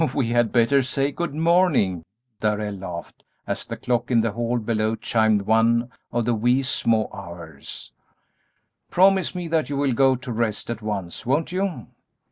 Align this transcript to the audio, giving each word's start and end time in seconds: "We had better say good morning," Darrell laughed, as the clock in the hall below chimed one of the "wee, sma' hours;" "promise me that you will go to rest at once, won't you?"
"We 0.15 0.29
had 0.29 0.51
better 0.51 0.81
say 0.81 1.11
good 1.11 1.35
morning," 1.35 2.01
Darrell 2.39 2.73
laughed, 2.73 3.23
as 3.45 3.67
the 3.67 3.77
clock 3.77 4.09
in 4.09 4.21
the 4.21 4.31
hall 4.31 4.57
below 4.57 4.95
chimed 4.95 5.43
one 5.43 5.91
of 6.11 6.25
the 6.25 6.33
"wee, 6.33 6.63
sma' 6.63 7.05
hours;" 7.13 7.91
"promise 8.89 9.35
me 9.35 9.47
that 9.49 9.69
you 9.69 9.77
will 9.77 9.93
go 9.93 10.15
to 10.15 10.31
rest 10.31 10.71
at 10.71 10.81
once, 10.81 11.23
won't 11.23 11.51
you?" 11.51 11.85